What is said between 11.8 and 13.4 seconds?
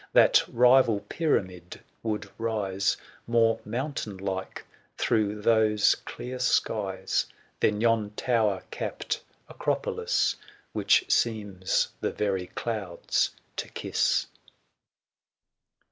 the very clouds